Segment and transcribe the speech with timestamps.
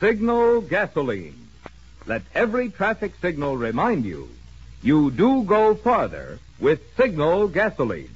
[0.00, 1.48] Signal gasoline.
[2.06, 4.28] Let every traffic signal remind you
[4.80, 8.14] you do go farther with Signal gasoline.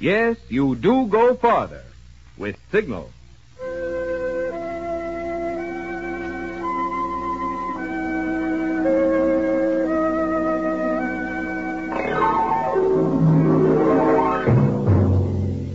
[0.00, 1.84] Yes, you do go farther
[2.36, 3.10] with Signal.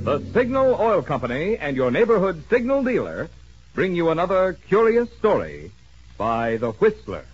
[0.04, 3.30] The Signal Oil Company and your neighborhood signal dealer
[3.74, 5.72] bring you another curious story
[6.18, 7.26] by The Whistler.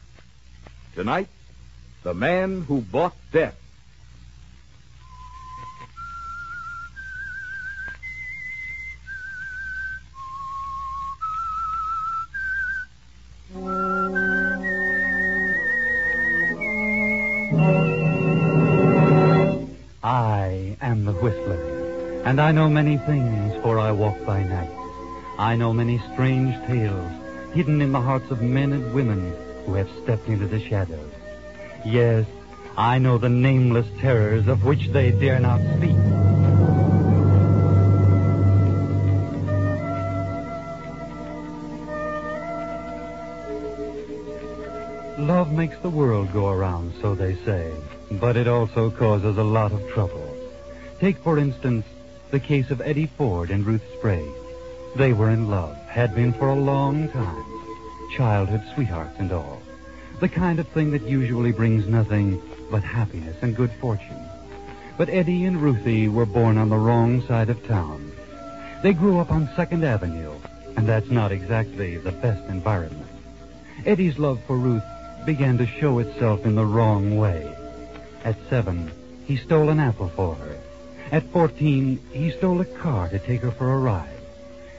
[0.94, 1.30] Tonight,
[2.04, 3.56] The Man Who Bought Death.
[20.04, 24.87] I am the Whistler, and I know many things, for I walk by night.
[25.40, 27.12] I know many strange tales
[27.54, 31.12] hidden in the hearts of men and women who have stepped into the shadows.
[31.86, 32.26] Yes,
[32.76, 35.96] I know the nameless terrors of which they dare not speak.
[45.20, 47.72] Love makes the world go around, so they say,
[48.12, 50.36] but it also causes a lot of trouble.
[51.00, 51.86] Take, for instance,
[52.32, 54.47] the case of Eddie Ford and Ruth Sprague.
[54.98, 57.46] They were in love, had been for a long time.
[58.16, 59.62] Childhood sweethearts and all.
[60.20, 64.26] The kind of thing that usually brings nothing but happiness and good fortune.
[64.98, 68.12] But Eddie and Ruthie were born on the wrong side of town.
[68.82, 70.34] They grew up on Second Avenue,
[70.76, 73.06] and that's not exactly the best environment.
[73.86, 74.84] Eddie's love for Ruth
[75.28, 77.56] began to show itself in the wrong way.
[78.24, 78.90] At seven,
[79.28, 80.58] he stole an apple for her.
[81.12, 84.17] At 14, he stole a car to take her for a ride.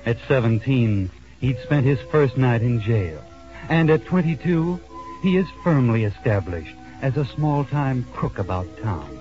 [0.07, 1.11] At 17,
[1.41, 3.23] he'd spent his first night in jail.
[3.69, 4.81] And at 22,
[5.23, 9.19] he is firmly established as a small-time crook about town.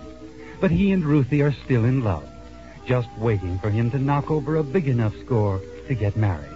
[0.60, 2.28] But he and Ruthie are still in love,
[2.86, 6.50] just waiting for him to knock over a big enough score to get married.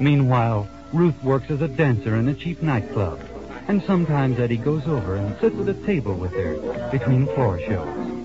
[0.00, 3.20] Meanwhile, Ruth works as a dancer in a cheap nightclub.
[3.68, 8.17] And sometimes Eddie goes over and sits at a table with her between floor shows.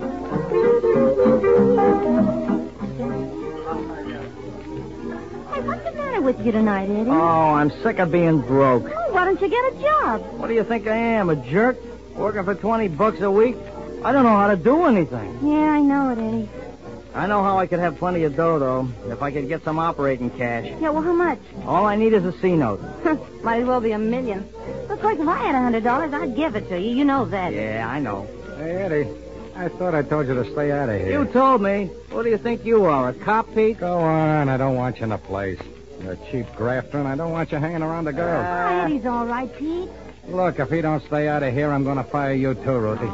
[6.24, 7.10] With you tonight, Eddie?
[7.10, 8.86] Oh, I'm sick of being broke.
[8.86, 10.22] Oh, why don't you get a job?
[10.40, 11.78] What do you think I am, a jerk?
[12.16, 13.56] Working for 20 bucks a week?
[14.04, 15.40] I don't know how to do anything.
[15.44, 16.50] Yeah, I know it, Eddie.
[17.16, 19.78] I know how I could have plenty of dough, though, if I could get some
[19.78, 20.66] operating cash.
[20.66, 21.40] Yeah, well, how much?
[21.66, 22.82] All I need is a C note.
[23.44, 24.48] Might as well be a million.
[24.90, 26.96] Looks like if I had a hundred dollars, I'd give it to you.
[26.96, 27.54] You know that.
[27.54, 28.28] Yeah, I know.
[28.58, 29.10] Hey, Eddie.
[29.56, 31.12] I thought I told you to stay out of here.
[31.12, 31.86] You told me.
[32.10, 33.80] What do you think you are, a cop, Pete?
[33.80, 34.50] Go on.
[34.50, 35.60] I don't want you in the place.
[36.04, 38.46] You're a cheap grafter, and I don't want you hanging around the girls.
[38.46, 39.90] Oh, Eddie's all right, Pete.
[40.28, 43.08] Look, if he don't stay out of here, I'm going to fire you too, Ruthie.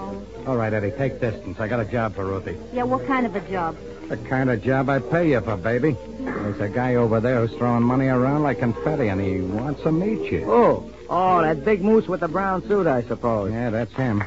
[0.47, 1.59] All right, Eddie, take distance.
[1.59, 2.57] I got a job for Ruthie.
[2.73, 3.77] Yeah, what kind of a job?
[4.07, 5.95] The kind of job I pay you for, baby.
[6.19, 9.91] There's a guy over there who's throwing money around like confetti, and he wants to
[9.91, 10.51] meet you.
[10.51, 13.51] Oh, oh, that big moose with the brown suit, I suppose.
[13.51, 14.23] Yeah, that's him.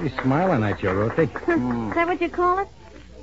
[0.00, 1.22] He's smiling at you, Ruthie.
[1.48, 2.68] Is that what you call it?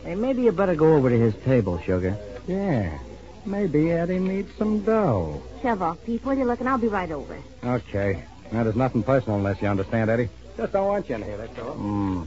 [0.03, 2.15] Hey, maybe you better go over to his table, Sugar.
[2.47, 2.99] Yeah.
[3.45, 5.41] Maybe Eddie needs some dough.
[5.61, 6.23] Shove off, Pete.
[6.25, 6.67] Will you looking?
[6.67, 7.37] I'll be right over.
[7.63, 8.23] Okay.
[8.51, 10.29] Now, there's nothing personal unless you understand, Eddie.
[10.55, 11.73] Just don't want you in here, that's all.
[11.73, 12.23] Hmm.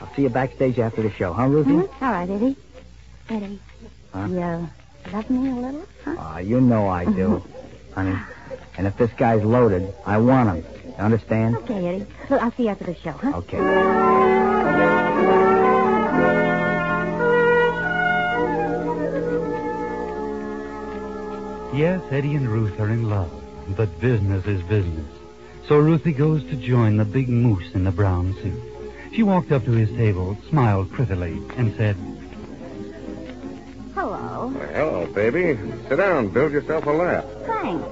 [0.00, 1.70] I'll see you backstage after the show, huh, Ruthie?
[1.86, 2.04] Hmm?
[2.04, 2.56] All right, Eddie.
[3.30, 3.60] Eddie.
[4.12, 4.26] Huh?
[4.26, 4.66] You uh,
[5.12, 6.16] love me a little, huh?
[6.18, 7.42] Ah, you know I do,
[7.94, 8.18] honey.
[8.76, 10.64] And if this guy's loaded, I want him.
[10.86, 11.56] You understand?
[11.58, 12.06] Okay, Eddie.
[12.30, 13.32] Look, I'll see you after the show, huh?
[13.38, 14.57] Okay.
[21.78, 23.30] Yes, Eddie and Ruth are in love,
[23.76, 25.06] but business is business.
[25.68, 28.60] So Ruthie goes to join the big moose in the brown suit.
[29.14, 31.96] She walked up to his table, smiled prettily, and said,
[33.94, 34.48] Hello.
[34.72, 35.56] Hello, baby.
[35.88, 36.30] Sit down.
[36.30, 37.24] Build yourself a laugh.
[37.46, 37.88] Thanks.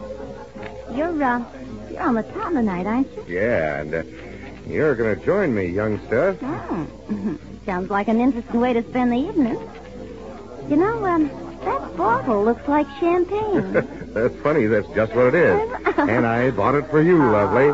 [0.92, 1.44] You're, uh,
[1.88, 3.24] you're on the town tonight, aren't you?
[3.28, 4.02] Yeah, and uh,
[4.66, 6.36] you're going to join me, youngster.
[6.42, 7.38] Oh.
[7.64, 9.60] Sounds like an interesting way to spend the evening.
[10.68, 13.72] You know, um, that bottle looks like champagne.
[14.14, 14.66] That's funny.
[14.66, 15.72] That's just what it is.
[15.98, 17.68] and I bought it for you, lovely.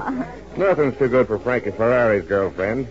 [0.57, 2.89] Nothing's too good for Frankie Ferrari's girlfriend.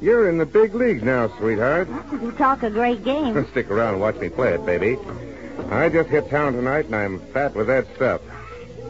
[0.00, 1.88] You're in the big leagues now, sweetheart.
[2.12, 3.46] you talk a great game.
[3.50, 4.98] Stick around and watch me play it, baby.
[5.70, 8.20] I just hit town tonight, and I'm fat with that stuff.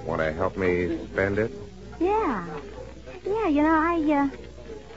[0.04, 1.52] Want to help me spend it?
[1.98, 2.46] Yeah.
[3.24, 4.28] Yeah, you know, I, uh,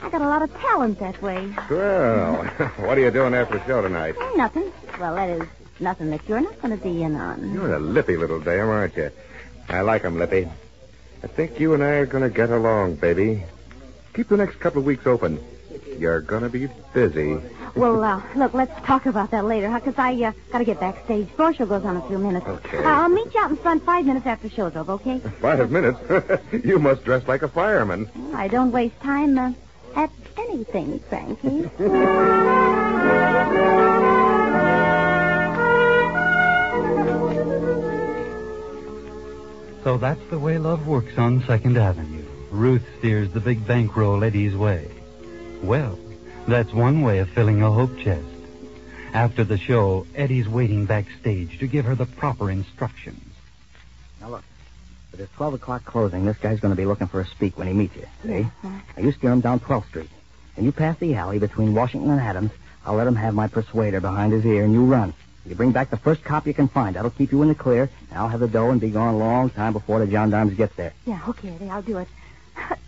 [0.02, 1.52] I got a lot of talent that way.
[1.70, 2.44] Well,
[2.76, 4.14] what are you doing after the show tonight?
[4.18, 4.72] Oh, nothing.
[4.98, 5.48] Well, that is
[5.80, 7.52] nothing that you're not going to be in on.
[7.52, 9.10] You're a lippy little dame, aren't you?
[9.68, 10.48] I like 'em, Lippy.
[11.22, 13.42] I think you and I are going to get along, baby.
[14.14, 15.38] Keep the next couple of weeks open.
[15.98, 17.38] You're going to be busy.
[17.76, 19.80] Well, uh, look, let's talk about that later, huh?
[19.80, 21.28] Because I uh, got to get backstage.
[21.30, 22.46] Floor show goes on in a few minutes.
[22.46, 22.78] Okay.
[22.78, 25.18] Uh, I'll meet you out in front five minutes after show's over, okay?
[25.40, 25.98] Five minutes?
[26.64, 28.08] you must dress like a fireman.
[28.34, 29.52] I don't waste time uh,
[29.94, 31.70] at anything, Frankie.
[39.90, 42.24] So that's the way love works on Second Avenue.
[42.52, 44.88] Ruth steers the big bankroll Eddie's way.
[45.64, 45.98] Well,
[46.46, 48.24] that's one way of filling a hope chest.
[49.12, 53.32] After the show, Eddie's waiting backstage to give her the proper instructions.
[54.20, 54.44] Now look,
[55.10, 57.66] for this 12 o'clock closing, this guy's going to be looking for a speak when
[57.66, 58.06] he meets you.
[58.22, 58.28] See?
[58.28, 58.78] Mm-hmm.
[58.96, 60.10] Now you steer him down 12th Street.
[60.56, 62.52] And you pass the alley between Washington and Adams.
[62.86, 65.14] I'll let him have my persuader behind his ear, and you run.
[65.46, 66.96] You bring back the first cop you can find.
[66.96, 69.18] That'll keep you in the clear, and I'll have the dough and be gone a
[69.18, 70.92] long time before the gendarmes get there.
[71.06, 72.08] yeah, okay, Eddie, I'll do it.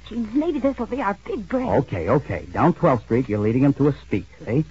[0.09, 1.67] Gee, maybe this will be our big break.
[1.67, 2.47] Okay, okay.
[2.53, 4.65] Down 12th Street, you're leading him to a speak, see?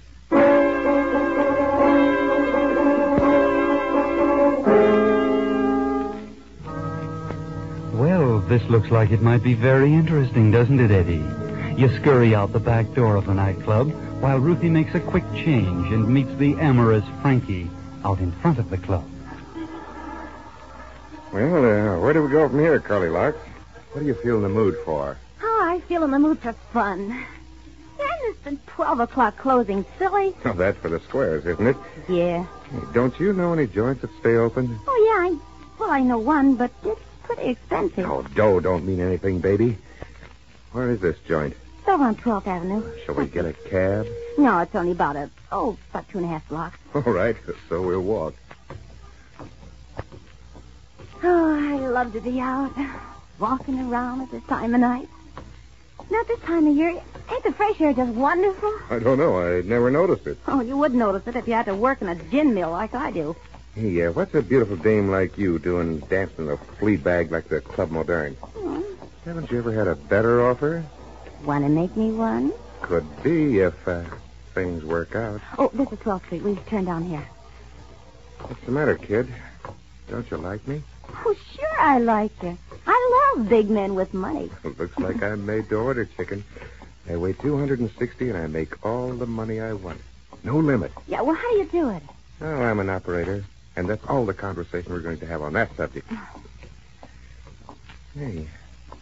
[7.94, 11.22] Well, this looks like it might be very interesting, doesn't it, Eddie?
[11.76, 13.90] You scurry out the back door of the nightclub
[14.20, 17.70] while Ruthie makes a quick change and meets the amorous Frankie
[18.04, 19.04] out in front of the club.
[21.32, 23.38] Well, uh, where do we go from here, Curly Locks?
[23.92, 25.16] What do you feel in the mood for?
[25.42, 27.24] Oh, I feel in the mood for fun.
[27.98, 30.34] Isn't this the 12 o'clock closing silly?
[30.44, 31.76] Oh, that's for the squares, isn't it?
[32.08, 32.44] Yeah.
[32.70, 34.78] Hey, don't you know any joints that stay open?
[34.86, 35.38] Oh, yeah, I,
[35.80, 38.04] well, I know one, but it's pretty expensive.
[38.08, 39.78] Oh, dough don't mean anything, baby.
[40.72, 41.54] Where is this joint?
[41.86, 42.82] Over on 12th Avenue.
[43.04, 44.06] Shall we get a cab?
[44.38, 46.78] No, it's only about a, oh, about two and a half blocks.
[46.94, 47.36] All right,
[47.68, 48.34] so we'll walk.
[51.24, 52.72] Oh, I love to be out,
[53.38, 55.08] walking around at this time of night.
[56.10, 57.00] Not this time of year.
[57.30, 58.72] Ain't the fresh air just wonderful?
[58.90, 59.40] I don't know.
[59.40, 60.38] I never noticed it.
[60.48, 62.94] Oh, you would notice it if you had to work in a gin mill like
[62.94, 63.36] I do.
[63.74, 67.60] Hey, uh, what's a beautiful dame like you doing dancing a flea bag like the
[67.60, 68.34] Club Moderne?
[68.34, 68.82] Hmm.
[69.24, 70.84] Haven't you ever had a better offer?
[71.44, 72.52] Want to make me one?
[72.82, 74.04] Could be if uh,
[74.54, 75.40] things work out.
[75.58, 76.42] Oh, this is 12th Street.
[76.42, 77.26] We turn down here.
[78.40, 79.28] What's the matter, kid?
[80.08, 80.82] Don't you like me?
[81.08, 82.56] Oh, sure I like you.
[82.86, 84.50] I love big men with money.
[84.64, 86.44] It looks like I'm made to order, chicken.
[87.10, 90.00] I weigh 260 and I make all the money I want.
[90.44, 90.92] No limit.
[91.08, 92.02] Yeah, well, how do you do it?
[92.40, 93.44] Oh, I'm an operator,
[93.76, 96.08] and that's all the conversation we're going to have on that subject.
[98.14, 98.46] Hey,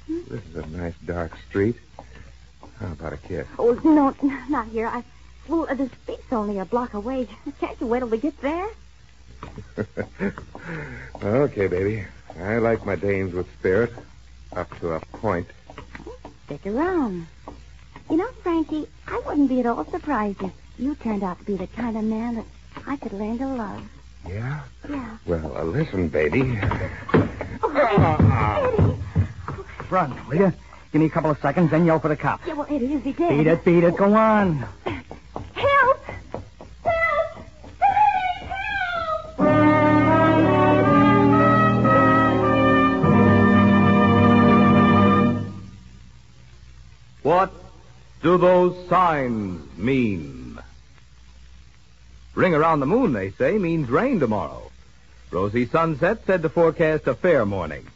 [0.08, 1.74] this is a nice dark street.
[2.80, 3.46] How about a kiss?
[3.58, 4.14] Oh, no,
[4.48, 4.86] not here.
[4.86, 5.04] I,
[5.48, 7.28] well, uh, the speak's only a block away.
[7.60, 8.68] Can't you wait till we get there?
[11.22, 12.06] okay, baby.
[12.38, 13.92] I like my dames with spirit,
[14.54, 15.46] up to a point.
[16.46, 17.26] Stick around.
[18.08, 21.56] You know, Frankie, I wouldn't be at all surprised if you turned out to be
[21.56, 22.46] the kind of man that
[22.86, 23.82] I could learn to love.
[24.26, 24.60] Yeah?
[24.88, 25.18] Yeah.
[25.26, 26.40] Well, uh, listen, baby.
[26.40, 26.80] Eddie.
[29.90, 30.52] Run, will you?
[30.92, 32.44] Give me a couple of seconds, then yell for the cops.
[32.46, 33.30] Yeah, well, Eddie, is he dead?
[33.30, 34.66] Beat it, beat it, go on.
[35.54, 36.04] Help!
[36.04, 36.04] Help!
[36.84, 38.06] Help!
[47.22, 47.52] What
[48.22, 50.58] do those signs mean?
[52.34, 54.72] Ring around the moon, they say, means rain tomorrow.
[55.30, 57.86] Rosy sunset said to forecast a fair morning.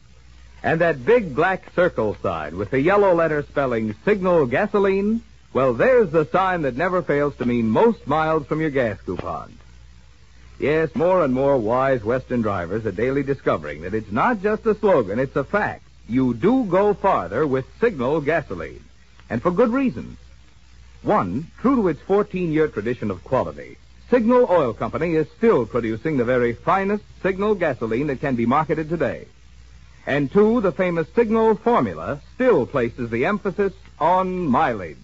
[0.64, 6.10] And that big black circle sign with the yellow letter spelling signal gasoline, well, there's
[6.10, 9.58] the sign that never fails to mean most miles from your gas coupon.
[10.58, 14.74] Yes, more and more wise Western drivers are daily discovering that it's not just a
[14.74, 15.82] slogan, it's a fact.
[16.08, 18.84] You do go farther with Signal gasoline.
[19.28, 20.16] And for good reasons.
[21.02, 23.76] One, true to its 14-year tradition of quality,
[24.08, 28.88] Signal Oil Company is still producing the very finest Signal gasoline that can be marketed
[28.88, 29.26] today.
[30.06, 34.98] And two, the famous Signal formula still places the emphasis on mileage.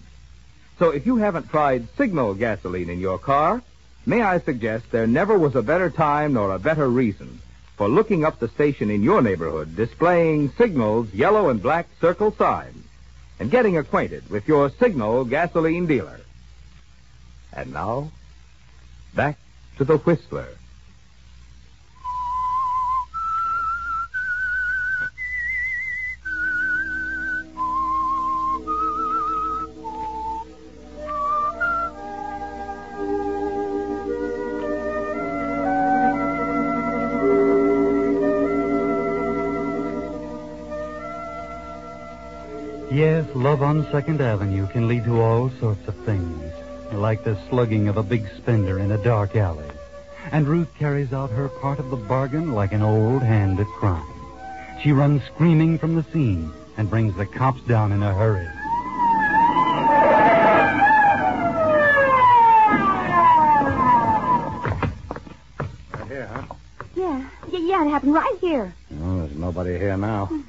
[0.77, 3.61] So if you haven't tried Signal gasoline in your car,
[4.05, 7.39] may I suggest there never was a better time nor a better reason
[7.77, 12.83] for looking up the station in your neighborhood displaying Signal's yellow and black circle sign
[13.39, 16.19] and getting acquainted with your Signal gasoline dealer.
[17.53, 18.11] And now,
[19.15, 19.37] back
[19.77, 20.49] to the Whistler.
[42.91, 46.51] Yes, love on Second Avenue can lead to all sorts of things,
[46.91, 49.69] like the slugging of a big spender in a dark alley.
[50.33, 54.05] And Ruth carries out her part of the bargain like an old hand at crime.
[54.83, 58.45] She runs screaming from the scene and brings the cops down in a hurry.
[65.93, 66.55] Right here, huh?
[66.95, 68.73] Yeah, yeah, yeah, it happened right here.
[69.01, 70.25] Oh, there's nobody here now.
[70.25, 70.40] Hmm.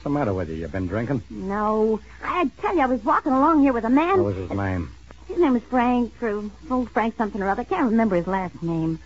[0.00, 0.54] What's the matter with you?
[0.54, 1.22] You've been drinking?
[1.28, 4.16] No, I tell you, I was walking along here with a man.
[4.16, 4.90] What was his name?
[5.28, 7.60] His name was Frank, or old Frank something or other.
[7.60, 8.98] I can't remember his last name.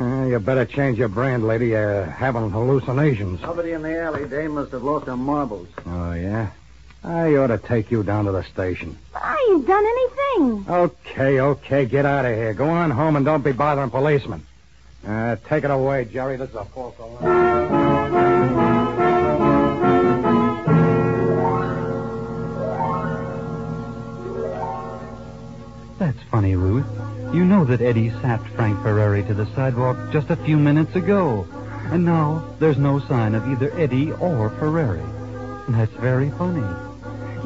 [0.00, 1.66] Uh, you better change your brand, lady.
[1.66, 3.42] You're having hallucinations.
[3.42, 5.68] Somebody in the alley, Dame must have lost her marbles.
[5.84, 6.48] Oh, yeah?
[7.04, 8.96] I ought to take you down to the station.
[9.14, 10.64] I ain't done anything.
[10.66, 12.54] Okay, okay, get out of here.
[12.54, 14.46] Go on home and don't be bothering policemen.
[15.06, 16.38] Uh, take it away, Jerry.
[16.38, 17.22] This is a false alarm.
[26.18, 26.84] That's funny, Ruth.
[27.32, 31.46] You know that Eddie sapped Frank Ferrari to the sidewalk just a few minutes ago.
[31.92, 35.02] And now there's no sign of either Eddie or Ferrari.
[35.68, 36.66] That's very funny.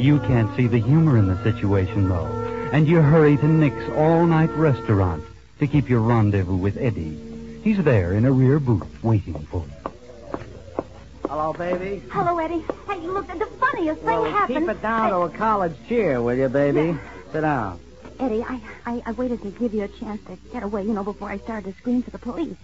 [0.02, 2.26] You can't see the humor in the situation, though.
[2.72, 5.22] And you hurry to Nick's all-night restaurant
[5.58, 7.60] to keep your rendezvous with Eddie.
[7.62, 10.42] He's there in a rear booth waiting for you.
[11.28, 12.02] Hello, baby.
[12.10, 12.64] Hello, Eddie.
[12.88, 14.58] Hey, look, the funniest thing Well, happened.
[14.58, 16.98] keep it down to a college cheer, will you, baby?
[17.32, 17.78] Sit down.
[18.22, 21.02] Eddie, I, I, I waited to give you a chance to get away, you know,
[21.02, 22.56] before I started to scream for the police.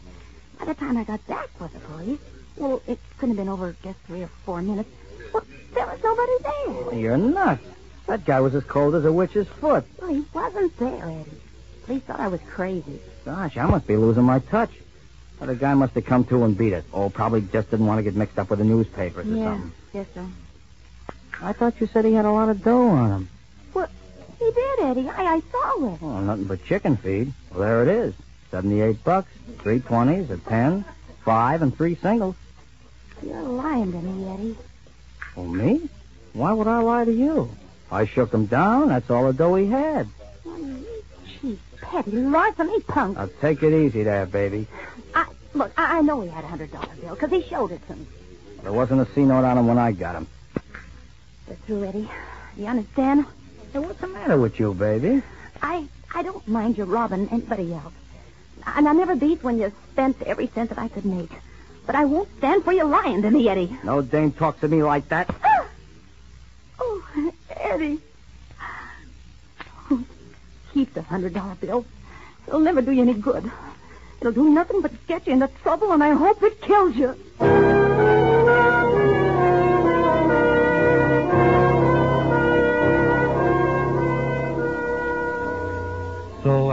[0.56, 2.20] By the time I got back with the police,
[2.56, 4.88] well, it couldn't have been over just three or four minutes.
[5.32, 5.42] Well,
[5.74, 6.86] there was nobody there.
[6.86, 7.64] Oh, you're nuts.
[8.06, 9.84] That guy was as cold as a witch's foot.
[10.00, 11.30] Well, he wasn't there, Eddie.
[11.86, 13.00] Police thought I was crazy.
[13.24, 14.70] Gosh, I must be losing my touch.
[15.40, 16.84] Well, the guy must have come to and beat it.
[16.92, 19.72] Oh, probably just didn't want to get mixed up with the newspapers or yeah, something.
[19.92, 20.26] yes, sir.
[21.42, 23.28] I thought you said he had a lot of dough on him.
[24.38, 25.09] He did, Eddie.
[25.09, 26.00] I, I saw it.
[26.00, 27.33] Well, nothing but chicken feed.
[27.50, 28.14] Well, there it is.
[28.50, 30.85] Seventy-eight bucks, three twenties, a ten,
[31.25, 32.37] five, and three singles.
[33.23, 34.57] You're lying to me, Eddie.
[35.35, 35.88] Well, me?
[36.33, 37.50] Why would I lie to you?
[37.90, 38.88] I shook him down.
[38.88, 40.09] That's all the dough he had.
[40.45, 40.87] Well, you
[41.40, 43.18] cheap, petty, larceny punk.
[43.18, 44.66] Now, take it easy there, baby.
[45.14, 47.87] I, look, I, I know he had a hundred dollar bill because he showed it
[47.88, 48.07] to me.
[48.62, 50.26] There wasn't a C note on him when I got him.
[51.49, 52.09] We're through, Eddie.
[52.57, 53.26] You understand?
[53.72, 55.22] Hey, what's the matter with you, baby?
[55.62, 57.92] I I don't mind you robbing anybody else.
[58.66, 61.30] And I never beat when you spent every cent that I could make.
[61.87, 63.76] But I won't stand for you lying to me, Eddie.
[63.84, 65.34] No dame talks to me like that.
[66.80, 68.00] Oh, Eddie.
[69.90, 70.04] Oh,
[70.72, 71.84] keep the hundred dollar bill.
[72.46, 73.50] It'll never do you any good.
[74.20, 77.77] It'll do nothing but get you into trouble, and I hope it kills you.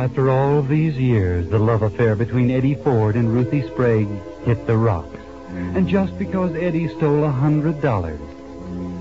[0.05, 4.07] After all of these years, the love affair between Eddie Ford and Ruthie Sprague
[4.43, 5.17] hit the rocks.
[5.49, 8.19] And just because Eddie stole a hundred dollars,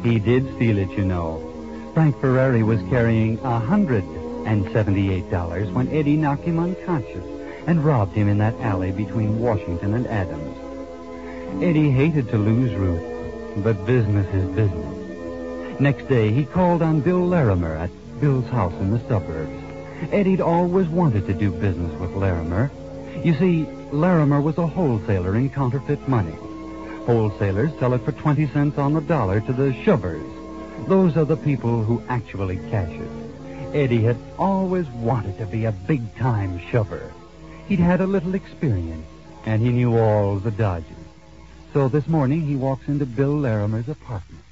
[0.03, 1.91] he did steal it, you know.
[1.93, 4.03] Frank Ferrari was carrying a hundred
[4.47, 7.27] and seventy-eight dollars when Eddie knocked him unconscious
[7.67, 10.57] and robbed him in that alley between Washington and Adams.
[11.63, 15.81] Eddie hated to lose Ruth, but business is business.
[15.81, 17.91] Next day, he called on Bill Larimer at
[18.23, 19.64] Bill's house in the suburbs.
[20.13, 22.71] Eddie'd always wanted to do business with Larimer.
[23.23, 26.37] You see, Larimer was a wholesaler in counterfeit money.
[27.07, 30.27] Wholesalers sell it for 20 cents on the dollar to the shovers.
[30.89, 33.11] Those are the people who actually cash it.
[33.75, 37.13] Eddie had always wanted to be a big-time shover.
[37.69, 39.07] He'd had a little experience,
[39.47, 40.97] and he knew all the dodges.
[41.73, 44.43] So this morning he walks into Bill Larimer's apartment.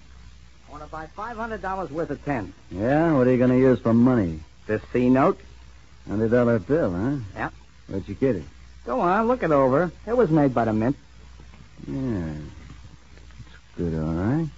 [0.69, 2.57] I want to buy five hundred dollars worth of tents.
[2.71, 3.13] Yeah?
[3.13, 4.41] What are you going to use for money?
[4.67, 5.41] This C note.
[6.09, 7.17] Hundred dollar bill, huh?
[7.35, 7.51] Yeah.
[7.89, 8.45] Where'd you get it?
[8.85, 9.93] Go on, look it over.
[10.07, 10.97] It was made by the mint.
[11.87, 12.35] Yeah.
[13.39, 14.49] It's good, all right.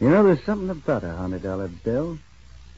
[0.00, 2.18] You know, there's something about a hundred dollar bill.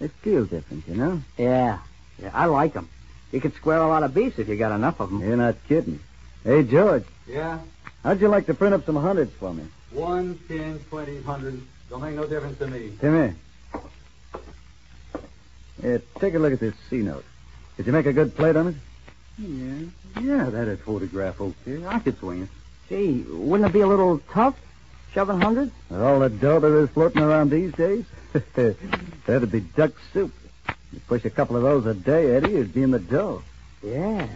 [0.00, 1.22] They feel different, you know?
[1.38, 1.78] Yeah.
[2.20, 2.88] Yeah, I like 'em.
[3.32, 5.20] You could square a lot of beefs if you got enough of 'em.
[5.20, 6.00] You're not kidding.
[6.44, 7.58] Hey, George, Yeah?
[8.02, 9.64] how'd you like to print up some hundreds for me?
[9.92, 11.60] One, ten, twenty, hundred.
[11.88, 12.92] Don't make no difference to me.
[13.00, 13.34] Come here.
[15.84, 17.24] Yeah, take a look at this C note.
[17.76, 18.74] Did you make a good plate on it?
[19.38, 20.22] Yeah.
[20.22, 21.84] Yeah, that'd photograph okay.
[21.84, 22.48] I could swing it.
[22.88, 24.56] Gee, wouldn't it be a little tough,
[25.12, 25.72] shoving hundreds?
[25.90, 28.04] With all the dough there is floating around these days?
[28.54, 30.32] That'd be duck soup.
[30.92, 33.42] You push a couple of those a day, Eddie, you'd be in the dough.
[33.82, 34.26] Yeah.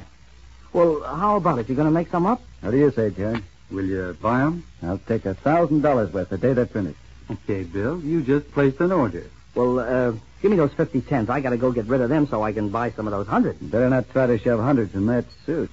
[0.72, 1.68] Well, how about it?
[1.68, 2.42] You gonna make some up?
[2.60, 3.42] What do you say, George?
[3.70, 4.64] Will you buy 'em?
[4.82, 6.98] I'll take a thousand dollars worth the day they're finished.
[7.30, 8.00] Okay, Bill.
[8.00, 9.24] You just placed an order.
[9.54, 10.12] Well, uh,
[10.42, 11.28] give me those 50 tens.
[11.30, 13.58] I gotta go get rid of them so I can buy some of those hundreds.
[13.60, 15.70] Better not try to shove hundreds in that suit.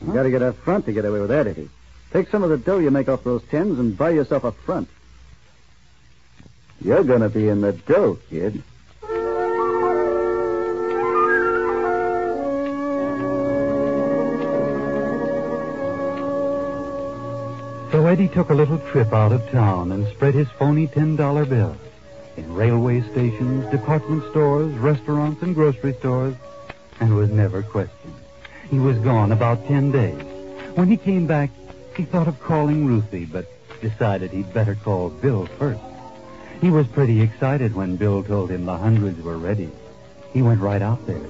[0.00, 0.12] You Huh?
[0.14, 1.70] gotta get up front to get away with that, Eddie.
[2.12, 4.88] Take some of the dough you make off those tens and buy yourself a front.
[6.80, 8.62] You're gonna be in the dough, kid.
[17.90, 21.76] So Eddie took a little trip out of town and spread his phony $10 bill
[22.36, 26.34] in railway stations, department stores, restaurants, and grocery stores,
[27.00, 28.14] and was never questioned.
[28.70, 30.22] He was gone about 10 days.
[30.74, 31.50] When he came back,
[31.96, 33.46] he thought of calling Ruthie, but
[33.80, 35.80] decided he'd better call Bill first.
[36.60, 39.70] He was pretty excited when Bill told him the hundreds were ready.
[40.32, 41.26] He went right out there.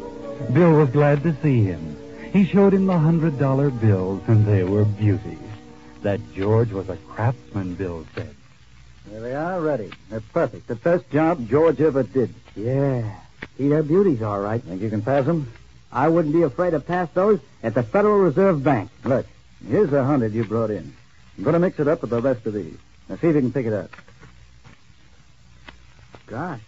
[0.53, 1.97] Bill was glad to see him.
[2.33, 5.39] He showed him the hundred dollar bills, and they were beauties.
[6.03, 8.35] That George was a craftsman, Bill said.
[9.13, 9.91] There they are, ready.
[10.09, 10.69] They're perfect.
[10.69, 12.33] The best job George ever did.
[12.57, 13.15] Yeah.
[13.59, 14.63] See, they're beauties, all right.
[14.63, 15.53] Think you can pass them?
[15.93, 18.91] I wouldn't be afraid to pass those at the Federal Reserve Bank.
[19.05, 19.27] Look,
[19.69, 20.95] here's a hundred you brought in.
[21.37, 22.79] I'm going to mix it up with the rest of these.
[23.07, 23.91] Now see if you can pick it up.
[26.27, 26.63] Gosh.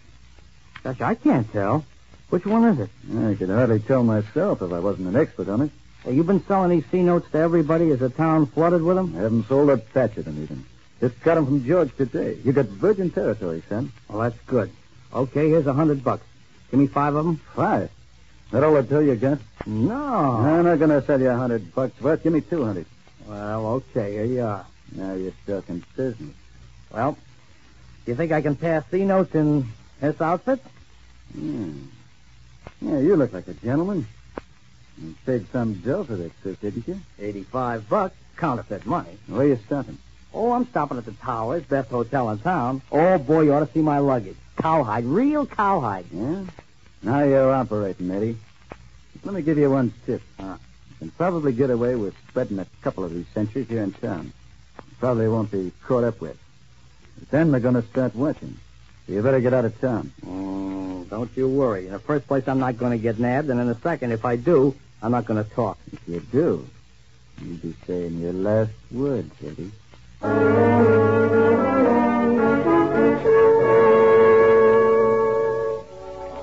[0.82, 1.86] Gosh, I can't tell.
[2.28, 2.90] Which one is it?
[3.26, 5.70] I could hardly tell myself if I wasn't an expert on it.
[6.02, 9.14] Hey, you been selling these C notes to everybody as the town flooded with them?
[9.16, 10.66] I haven't sold a patch of them even.
[11.00, 12.38] Just got them from George today.
[12.44, 13.92] You got virgin territory, son.
[14.08, 14.70] Well, that's good.
[15.12, 16.24] Okay, here's a hundred bucks.
[16.70, 17.40] Give me five of them.
[17.54, 17.90] Five.
[18.50, 19.38] That all I tell you got?
[19.66, 19.94] No.
[19.94, 22.22] I'm not going to sell you a hundred bucks worth.
[22.22, 22.86] Give me two hundred.
[23.26, 24.66] Well, okay, here you are.
[24.92, 26.34] Now you're stuck in business.
[26.92, 27.18] Well,
[28.06, 29.66] you think I can pass C notes in
[30.00, 30.60] this outfit?
[31.32, 31.72] Hmm.
[32.80, 34.06] Yeah, you look like a gentleman.
[35.00, 37.00] You paid some dough for suit, didn't you?
[37.18, 38.14] Eighty-five bucks.
[38.36, 39.16] Counterfeit money.
[39.26, 39.98] Where are you stopping?
[40.34, 42.82] Oh, I'm stopping at the Towers, best hotel in town.
[42.90, 44.36] Oh, boy, you ought to see my luggage.
[44.56, 46.06] Cowhide, real cowhide.
[46.12, 46.44] Yeah?
[47.02, 48.36] Now you're operating, Eddie.
[49.22, 50.22] Let me give you one tip.
[50.38, 50.56] Huh.
[50.90, 54.32] You can probably get away with spreading a couple of these centuries here in town.
[54.78, 56.36] You probably won't be caught up with.
[57.18, 58.58] But then they're going to start watching.
[59.06, 60.12] So you better get out of town.
[60.26, 61.86] Mm, don't you worry.
[61.86, 64.24] In the first place, I'm not going to get nabbed, and in the second, if
[64.24, 65.78] I do, I'm not going to talk.
[65.92, 66.66] If you do,
[67.40, 69.70] you'll be saying your last words, Eddie.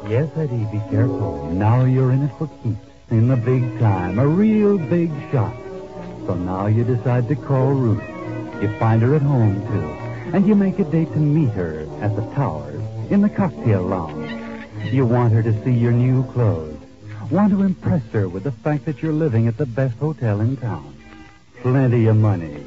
[0.10, 1.50] Yes, Eddie, be careful.
[1.54, 2.92] Now you're in it for keeps.
[3.12, 4.20] In the big time.
[4.20, 5.54] A real big shot.
[6.26, 8.02] So now you decide to call Ruth.
[8.62, 10.34] You find her at home, too.
[10.34, 14.32] And you make a date to meet her at the Towers in the cocktail lounge.
[14.94, 16.80] You want her to see your new clothes.
[17.30, 20.56] Want to impress her with the fact that you're living at the best hotel in
[20.56, 20.96] town.
[21.62, 22.66] Plenty of money.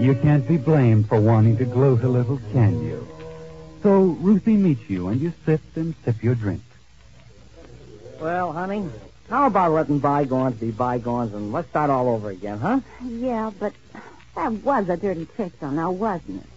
[0.00, 3.06] You can't be blamed for wanting to gloat a little, can you?
[3.82, 6.62] So Ruthie meets you, and you sit and sip your drink.
[8.20, 8.88] Well, honey,
[9.28, 12.80] how about letting bygones be bygones and let's start all over again, huh?
[13.02, 13.72] Yeah, but
[14.34, 16.50] that was a dirty trick, though, now wasn't it?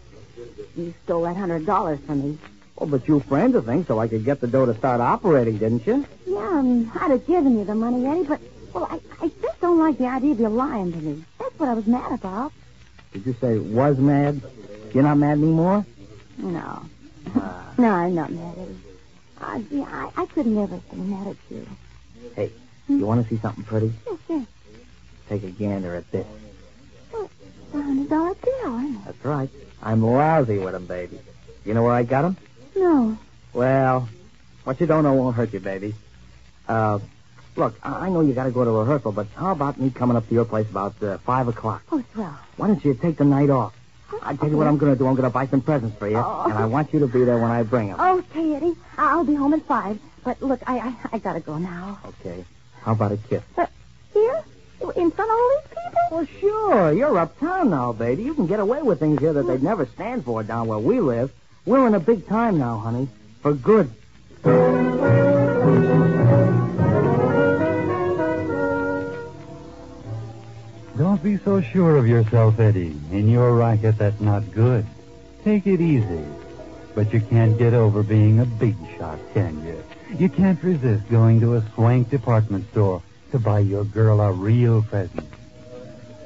[0.76, 2.38] You stole that hundred dollars from me.
[2.78, 5.58] Oh, but you framed the thing so I could get the dough to start operating,
[5.58, 6.06] didn't you?
[6.26, 8.40] Yeah, um, I'd have given you the money, Eddie, but
[8.74, 11.24] well, I, I just don't like the idea of you lying to me.
[11.40, 12.52] That's what I was mad about.
[13.14, 14.42] Did you say was mad?
[14.94, 15.86] You're not mad anymore?
[16.38, 16.86] No,
[17.78, 18.78] no, I'm not mad, Eddie.
[19.40, 21.68] Uh, yeah, I, I could never be mad at you.
[22.36, 22.52] Hey,
[22.88, 23.94] you want to see something pretty?
[24.08, 24.46] Yes, yes.
[25.30, 26.26] Take a gander at this.
[27.12, 29.06] Well, it's a hundred dollar bill, isn't it?
[29.06, 29.50] That's right.
[29.82, 31.20] I'm lousy with 'em, baby.
[31.66, 32.38] You know where I got 'em?
[32.76, 33.18] No.
[33.54, 34.08] Well,
[34.64, 35.96] what you don't know won't hurt you, baby.
[36.68, 37.00] Uh,
[37.58, 40.16] look, I I know you got to go to rehearsal, but how about me coming
[40.18, 41.82] up to your place about uh, five o'clock?
[41.92, 42.38] Oh, swell.
[42.58, 43.74] Why don't you take the night off?
[44.24, 45.06] I tell you what I'm going to do.
[45.06, 46.44] I'm going to buy some presents for you, Oh.
[46.46, 48.00] and I want you to be there when I bring 'em.
[48.00, 48.76] Okay, Eddie.
[48.98, 50.00] I'll be home at five.
[50.24, 52.00] But look, I I, I gotta go now.
[52.06, 52.46] Okay.
[52.84, 53.44] How about a kiss?
[53.56, 53.70] But
[54.14, 54.42] here,
[54.96, 56.02] in front of all these people.
[56.12, 56.92] Well, sure.
[56.94, 58.24] You're uptown now, baby.
[58.24, 61.00] You can get away with things here that they'd never stand for down where we
[61.02, 61.32] live.
[61.66, 63.10] We're in a big time now, honey.
[63.42, 63.92] For good.
[70.98, 72.96] Don't be so sure of yourself, Eddie.
[73.12, 74.84] In your racket, that's not good.
[75.44, 76.26] Take it easy.
[76.96, 79.84] But you can't get over being a big shot, can you?
[80.18, 84.82] You can't resist going to a swank department store to buy your girl a real
[84.82, 85.28] present.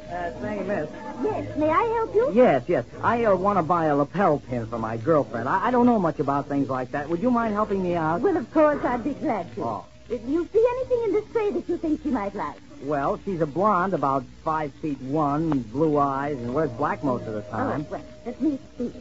[0.10, 0.90] Uh, say, miss.
[1.22, 2.32] Yes, may I help you?
[2.34, 2.86] Yes, yes.
[3.04, 5.50] I uh, want to buy a lapel pin for my girlfriend.
[5.50, 7.10] I, I don't know much about things like that.
[7.10, 8.22] Would you mind helping me out?
[8.22, 9.64] Well, of course, I'd be glad to.
[9.64, 9.86] Oh.
[10.12, 12.58] If you see anything in this tray that you think she might like?
[12.84, 17.34] Well, she's a blonde, about five feet one, blue eyes, and wears black most of
[17.34, 17.86] the Oh, time.
[17.90, 18.92] well, let me see.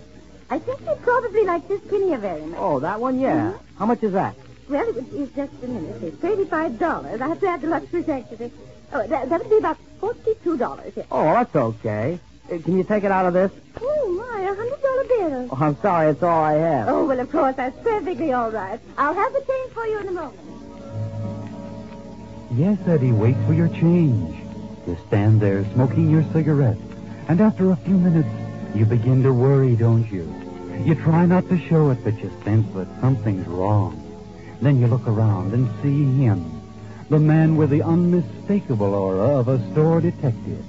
[0.51, 2.59] I think she'd probably like this pinny very much.
[2.61, 3.55] Oh, that one, yeah.
[3.79, 4.35] How much is that?
[4.69, 6.01] Well, it would be just a minute.
[6.03, 7.21] It's thirty-five dollars.
[7.21, 8.53] I have to add the luxury tax to it.
[8.93, 10.93] Oh, that, that would be about forty-two dollars.
[11.11, 12.21] Oh, that's okay.
[12.53, 13.51] Uh, Can you take it out of this?
[13.81, 15.49] Oh my, a hundred dollar bill.
[15.51, 16.89] Oh, I'm sorry, it's all I have.
[16.89, 18.79] Oh well, of course that's perfectly all right.
[18.97, 20.39] I'll have the change for you in a moment.
[22.53, 24.37] Yes, Eddie, wait for your change.
[24.85, 26.79] You stand there smoking your cigarette,
[27.29, 28.29] and after a few minutes,
[28.75, 30.33] you begin to worry, don't you?
[30.85, 34.03] You try not to show it, but you sense that something's wrong.
[34.61, 36.61] Then you look around and see him,
[37.09, 40.65] the man with the unmistakable aura of a store detective.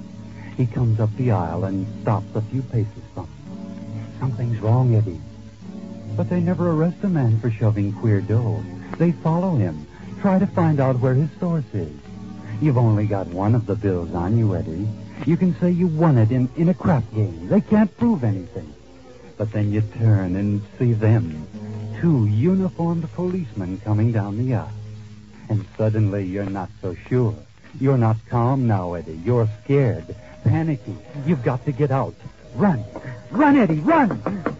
[0.56, 4.20] He comes up the aisle and stops a few paces from him.
[4.20, 5.20] Something's wrong, Eddie.
[6.16, 8.62] But they never arrest a man for shoving queer dough.
[8.98, 9.86] They follow him,
[10.22, 11.92] try to find out where his source is.
[12.60, 14.86] You've only got one of the bills on you, Eddie.
[15.26, 17.48] You can say you won it in, in a crap game.
[17.48, 18.72] They can't prove anything.
[19.36, 21.48] But then you turn and see them,
[22.00, 24.70] two uniformed policemen coming down the aisle.
[25.48, 27.34] And suddenly you're not so sure.
[27.80, 29.20] You're not calm now, Eddie.
[29.24, 30.96] You're scared, panicky.
[31.26, 32.14] You've got to get out.
[32.54, 32.84] Run.
[33.32, 34.54] Run, Eddie, run.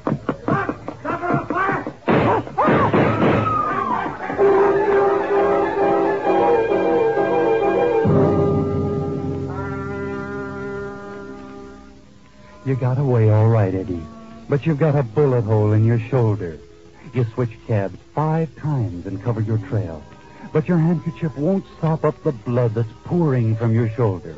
[12.82, 14.02] Got away all right, Eddie.
[14.48, 16.58] But you've got a bullet hole in your shoulder.
[17.14, 20.02] You switched cabs five times and covered your trail.
[20.52, 24.34] But your handkerchief won't sop up the blood that's pouring from your shoulder.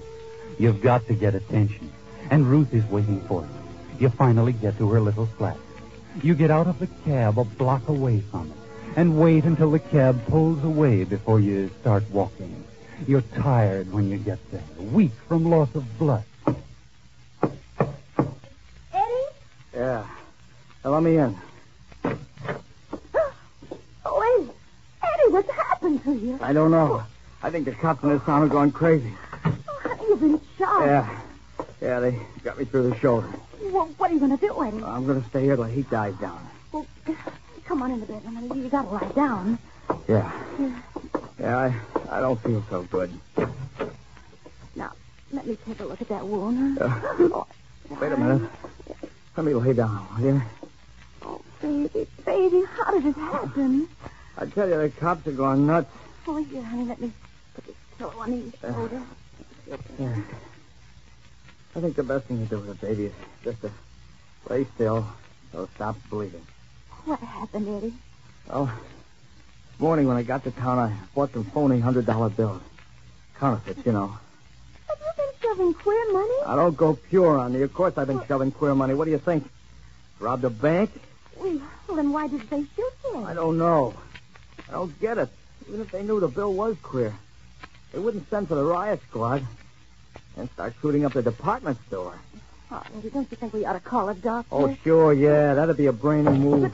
[0.59, 1.91] You've got to get attention.
[2.31, 3.49] And Ruth is waiting for you.
[3.99, 5.57] You finally get to her little flat.
[6.23, 8.59] You get out of the cab a block away from it.
[8.95, 12.63] And wait until the cab pulls away before you start walking.
[13.07, 16.25] You're tired when you get there, weak from loss of blood.
[18.93, 19.27] Eddie?
[19.75, 20.07] Yeah.
[20.85, 21.37] Now, let me in.
[24.07, 24.51] Oh, Eddie.
[25.03, 26.39] Eddie, what's happened to you?
[26.43, 27.03] I don't know.
[27.43, 29.13] I think the cops in this town are going crazy.
[29.47, 30.85] Oh, honey, you've been shot.
[30.87, 31.21] Yeah.
[31.81, 33.29] Yeah, they got me through the shoulder.
[33.63, 34.83] Well, what are you going to do, Eddie?
[34.85, 36.47] I'm going to stay here till the heat dies down.
[36.71, 36.87] Well,
[37.65, 38.61] come on in the bedroom, honey.
[38.61, 39.59] You got to lie down.
[40.07, 40.31] Yeah.
[41.41, 41.57] Yeah,
[42.11, 43.11] I, I don't feel so good.
[44.77, 44.93] Now,
[45.33, 46.77] let me take a look at that wound.
[46.79, 46.85] huh?
[46.85, 47.47] Uh, oh,
[48.01, 48.51] Wait a minute.
[49.35, 50.43] Let me lay down, will you?
[51.65, 53.89] Baby, baby, how did it happen?
[54.37, 55.91] I tell you, the cops are going nuts.
[56.27, 57.11] Oh, here, honey, let me
[57.55, 59.03] put this pillow on your uh, shoulder.
[59.99, 60.17] Yeah.
[61.75, 63.71] I think the best thing to do with the baby is just to
[64.51, 65.07] lay still
[65.53, 66.47] so it stops bleeding.
[67.07, 67.95] What happened, Eddie?
[68.51, 72.61] Oh, this morning when I got to town, I bought some phony $100 bills.
[73.39, 74.19] Counterfeits, you know.
[74.87, 76.35] Have you been shoving queer money?
[76.45, 77.65] I don't go pure on you.
[77.65, 78.93] Of course I've been shoving queer money.
[78.93, 79.49] What do you think?
[80.21, 80.91] Robbed a bank?
[81.45, 83.25] Well, well, then why did they shoot you?
[83.25, 83.93] I don't know.
[84.67, 85.29] I don't get it.
[85.69, 87.15] Even if they knew the bill was queer,
[87.93, 89.47] they wouldn't send for the riot squad
[90.39, 92.19] and start shooting up the department store.
[92.71, 94.49] Oh, Eddie, don't you think we ought to call a doctor?
[94.51, 95.53] Oh, sure, yeah.
[95.53, 96.73] That'd be a brainy move.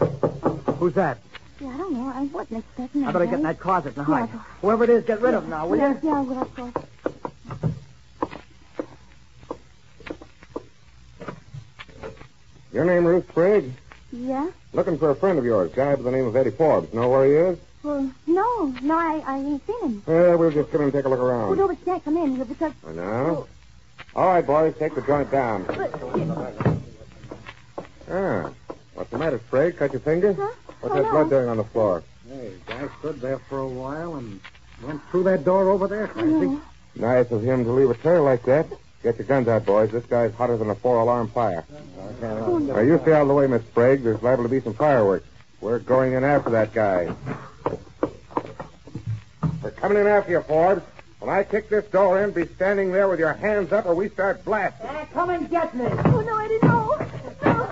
[0.79, 1.19] Who's that?
[1.61, 2.13] Yeah, I don't know.
[2.15, 3.09] I wasn't expecting that.
[3.09, 4.29] I better get in that closet and hide.
[4.33, 4.39] Yeah.
[4.61, 6.01] Whoever it is, get rid of him now, will yeah, you?
[6.05, 6.73] Yeah, well, of course.
[12.73, 13.73] Your name Ruth Sprague?
[14.13, 14.51] Yeah?
[14.73, 16.93] Looking for a friend of yours, guy by the name of Eddie Forbes.
[16.93, 17.59] Know where he is?
[17.83, 20.03] Well, no, no, I, I ain't seen him.
[20.07, 21.57] Well, we'll just sit and take a look Well, around.
[21.57, 22.73] no, but can't come in here because.
[22.87, 23.47] I know.
[24.15, 25.65] All right, boys, take the joint down.
[28.11, 28.51] Ah,
[28.95, 29.77] what's the matter, Sprague?
[29.77, 30.33] Cut your finger?
[30.35, 30.51] Huh?
[30.81, 31.11] What's Oh, that no.
[31.13, 32.03] blood doing on the floor?
[32.29, 34.41] Hey, guy stood there for a while and
[34.83, 36.59] went through that door over there, crazy.
[36.97, 38.67] Nice of him to leave a trail like that.
[39.03, 39.91] Get your guns out, boys.
[39.91, 41.65] This guy's hotter than a four-alarm fire.
[42.21, 44.03] Now, you stay out of the way, Miss Sprague.
[44.03, 45.27] There's liable to be some fireworks.
[45.63, 47.15] We're going in after that guy.
[49.63, 50.83] We're coming in after you, Forbes.
[51.19, 54.09] When I kick this door in, be standing there with your hands up or we
[54.11, 54.89] start blasting.
[55.13, 55.85] come and get me.
[55.87, 56.97] Oh, no, Eddie, no.
[57.45, 57.67] No.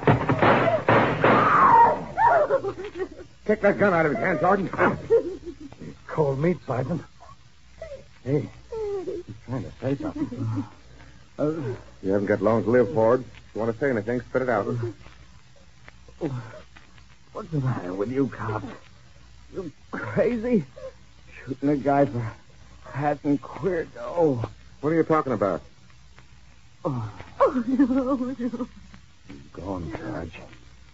[3.46, 4.68] Kick that gun out of his hand, Jordan.
[6.06, 7.02] Cold meat, Sergeant.
[8.24, 8.48] Hey,
[9.06, 10.64] He's trying to say something.
[11.38, 11.44] Uh,
[12.02, 13.24] You haven't got long to live, Forbes.
[13.24, 14.66] If you want to say anything, spit it out.
[17.32, 18.66] what's the matter with you, cops?
[19.54, 20.64] You crazy?
[21.46, 22.32] Shooting a guy for
[22.90, 24.44] having queer dough.
[24.80, 25.62] What are you talking about?
[26.84, 28.68] Oh, Oh, no, no.
[29.52, 30.32] Gone, Sarge.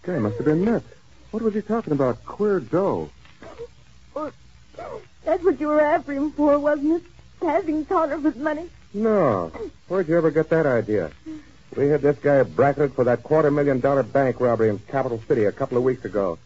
[0.03, 0.85] Guy must have been nuts.
[1.31, 2.23] What was he talking about?
[2.25, 3.09] Queer dough.
[5.25, 7.03] That's what you were after him for, wasn't it?
[7.41, 8.69] Having Passing counterfeit money.
[8.95, 9.51] No.
[9.89, 11.11] Where'd you ever get that idea?
[11.75, 15.43] We had this guy bracketed for that quarter million dollar bank robbery in Capital City
[15.43, 16.39] a couple of weeks ago.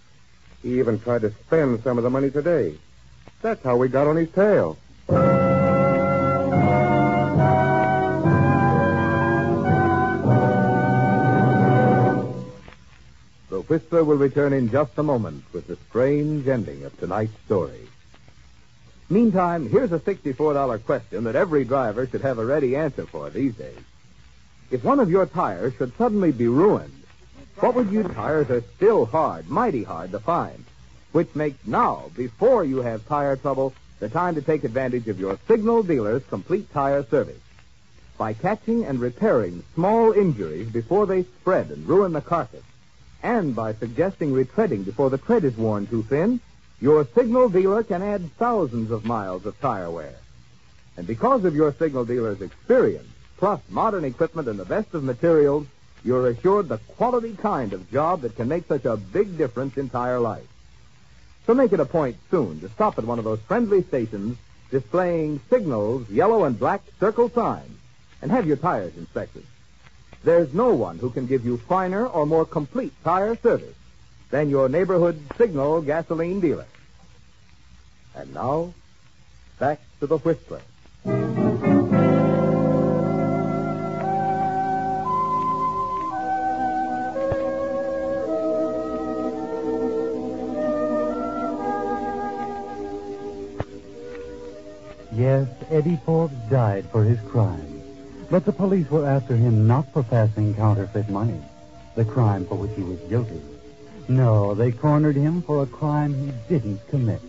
[0.63, 2.75] He even tried to spend some of the money today.
[3.43, 4.79] That's how we got on his tail.
[13.49, 17.87] The Whistler will return in just a moment with the strange ending of tonight's story.
[19.11, 23.55] Meantime, here's a $64 question that every driver should have a ready answer for these
[23.55, 23.79] days.
[24.69, 26.93] If one of your tires should suddenly be ruined,
[27.55, 30.63] what would you tires are still hard, mighty hard to find,
[31.11, 35.39] which makes now, before you have tire trouble, the time to take advantage of your
[35.47, 37.41] signal dealer's complete tire service.
[38.15, 42.63] By catching and repairing small injuries before they spread and ruin the carcass,
[43.23, 46.39] and by suggesting retreading before the tread is worn too thin,
[46.81, 50.15] your signal dealer can add thousands of miles of tire wear.
[50.95, 55.67] And because of your signal dealer's experience, plus modern equipment and the best of materials,
[56.03, 59.89] you're assured the quality kind of job that can make such a big difference in
[59.89, 60.47] tire life.
[61.45, 64.37] So make it a point soon to stop at one of those friendly stations
[64.71, 67.77] displaying signals, yellow and black circle signs,
[68.21, 69.45] and have your tires inspected.
[70.23, 73.75] There's no one who can give you finer or more complete tire service
[74.29, 76.65] than your neighborhood signal gasoline dealer.
[78.15, 78.73] And now,
[79.59, 80.61] back to the Whistler.
[95.11, 97.81] Yes, Eddie Forbes died for his crime.
[98.29, 101.41] But the police were after him not for passing counterfeit money,
[101.95, 103.41] the crime for which he was guilty.
[104.09, 107.21] No, they cornered him for a crime he didn't commit,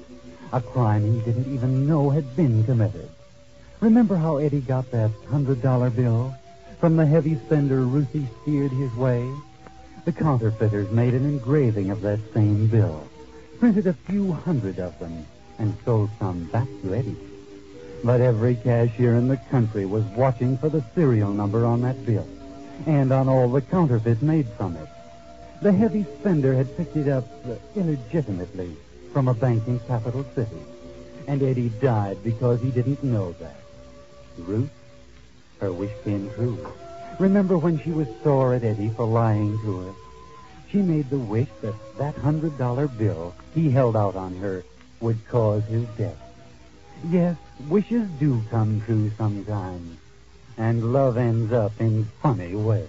[0.50, 3.10] a crime he didn't even know had been committed.
[3.80, 6.34] Remember how Eddie got that hundred dollar bill
[6.78, 9.30] from the heavy spender Ruthie steered his way?
[10.06, 13.06] The counterfeiters made an engraving of that same bill,
[13.58, 15.26] printed a few hundred of them,
[15.58, 17.18] and sold some back to Eddie.
[18.02, 22.26] But every cashier in the country was watching for the serial number on that bill
[22.86, 24.88] and on all the counterfeits made from it.
[25.62, 28.74] The heavy spender had picked it up uh, illegitimately
[29.12, 30.56] from a bank in Capital City.
[31.26, 33.60] And Eddie died because he didn't know that.
[34.38, 34.70] Ruth,
[35.60, 36.66] her wish came true.
[37.18, 39.92] Remember when she was sore at Eddie for lying to her?
[40.70, 44.64] She made the wish that that hundred dollar bill he held out on her
[45.00, 46.16] would cause his death.
[47.10, 47.36] Yes,
[47.68, 49.98] wishes do come true sometimes.
[50.56, 52.88] And love ends up in funny ways.